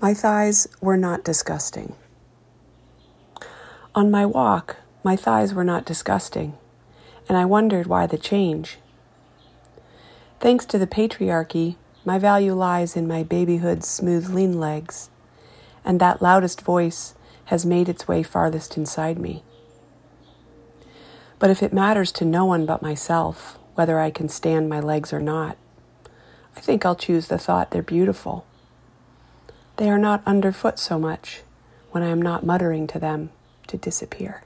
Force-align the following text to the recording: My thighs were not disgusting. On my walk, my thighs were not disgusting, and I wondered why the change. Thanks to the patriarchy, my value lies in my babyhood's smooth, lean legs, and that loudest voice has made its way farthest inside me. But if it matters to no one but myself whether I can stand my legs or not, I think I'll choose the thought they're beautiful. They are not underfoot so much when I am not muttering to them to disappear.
My 0.00 0.14
thighs 0.14 0.68
were 0.80 0.96
not 0.96 1.24
disgusting. 1.24 1.96
On 3.96 4.12
my 4.12 4.24
walk, 4.24 4.76
my 5.02 5.16
thighs 5.16 5.52
were 5.52 5.64
not 5.64 5.84
disgusting, 5.84 6.56
and 7.28 7.36
I 7.36 7.44
wondered 7.44 7.88
why 7.88 8.06
the 8.06 8.16
change. 8.16 8.78
Thanks 10.38 10.64
to 10.66 10.78
the 10.78 10.86
patriarchy, 10.86 11.74
my 12.04 12.16
value 12.16 12.54
lies 12.54 12.96
in 12.96 13.08
my 13.08 13.24
babyhood's 13.24 13.88
smooth, 13.88 14.30
lean 14.30 14.60
legs, 14.60 15.10
and 15.84 15.98
that 15.98 16.22
loudest 16.22 16.60
voice 16.60 17.16
has 17.46 17.66
made 17.66 17.88
its 17.88 18.06
way 18.06 18.22
farthest 18.22 18.76
inside 18.76 19.18
me. 19.18 19.42
But 21.40 21.50
if 21.50 21.60
it 21.60 21.72
matters 21.72 22.12
to 22.12 22.24
no 22.24 22.44
one 22.44 22.66
but 22.66 22.82
myself 22.82 23.58
whether 23.74 23.98
I 23.98 24.10
can 24.10 24.28
stand 24.28 24.68
my 24.68 24.78
legs 24.78 25.12
or 25.12 25.20
not, 25.20 25.56
I 26.56 26.60
think 26.60 26.86
I'll 26.86 26.94
choose 26.94 27.26
the 27.26 27.38
thought 27.38 27.72
they're 27.72 27.82
beautiful. 27.82 28.44
They 29.78 29.88
are 29.90 29.98
not 29.98 30.24
underfoot 30.26 30.76
so 30.80 30.98
much 30.98 31.42
when 31.92 32.02
I 32.02 32.08
am 32.08 32.20
not 32.20 32.44
muttering 32.44 32.88
to 32.88 32.98
them 32.98 33.30
to 33.68 33.76
disappear. 33.76 34.42